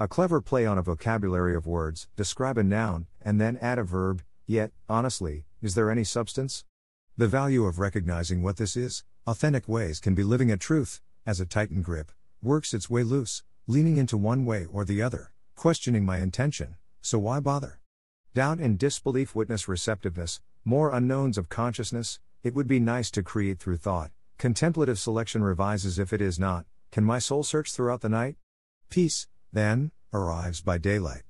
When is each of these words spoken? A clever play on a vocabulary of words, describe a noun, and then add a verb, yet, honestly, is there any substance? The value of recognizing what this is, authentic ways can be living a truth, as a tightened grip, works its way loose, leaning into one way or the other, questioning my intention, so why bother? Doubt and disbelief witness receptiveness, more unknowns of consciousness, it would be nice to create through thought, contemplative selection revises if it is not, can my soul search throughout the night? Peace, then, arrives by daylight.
A 0.00 0.06
clever 0.06 0.40
play 0.40 0.64
on 0.64 0.78
a 0.78 0.82
vocabulary 0.82 1.56
of 1.56 1.66
words, 1.66 2.06
describe 2.14 2.56
a 2.56 2.62
noun, 2.62 3.08
and 3.20 3.40
then 3.40 3.58
add 3.60 3.80
a 3.80 3.82
verb, 3.82 4.22
yet, 4.46 4.70
honestly, 4.88 5.44
is 5.60 5.74
there 5.74 5.90
any 5.90 6.04
substance? 6.04 6.64
The 7.16 7.26
value 7.26 7.64
of 7.64 7.80
recognizing 7.80 8.40
what 8.40 8.58
this 8.58 8.76
is, 8.76 9.02
authentic 9.26 9.66
ways 9.66 9.98
can 9.98 10.14
be 10.14 10.22
living 10.22 10.52
a 10.52 10.56
truth, 10.56 11.00
as 11.26 11.40
a 11.40 11.46
tightened 11.46 11.84
grip, 11.84 12.12
works 12.40 12.72
its 12.72 12.88
way 12.88 13.02
loose, 13.02 13.42
leaning 13.66 13.96
into 13.96 14.16
one 14.16 14.44
way 14.44 14.66
or 14.72 14.84
the 14.84 15.02
other, 15.02 15.32
questioning 15.56 16.04
my 16.04 16.18
intention, 16.18 16.76
so 17.00 17.18
why 17.18 17.40
bother? 17.40 17.80
Doubt 18.34 18.60
and 18.60 18.78
disbelief 18.78 19.34
witness 19.34 19.66
receptiveness, 19.66 20.40
more 20.64 20.94
unknowns 20.94 21.36
of 21.36 21.48
consciousness, 21.48 22.20
it 22.44 22.54
would 22.54 22.68
be 22.68 22.78
nice 22.78 23.10
to 23.10 23.24
create 23.24 23.58
through 23.58 23.78
thought, 23.78 24.12
contemplative 24.38 25.00
selection 25.00 25.42
revises 25.42 25.98
if 25.98 26.12
it 26.12 26.20
is 26.20 26.38
not, 26.38 26.66
can 26.92 27.02
my 27.02 27.18
soul 27.18 27.42
search 27.42 27.72
throughout 27.72 28.00
the 28.00 28.08
night? 28.08 28.36
Peace, 28.90 29.26
then, 29.52 29.90
arrives 30.12 30.60
by 30.60 30.78
daylight. 30.78 31.22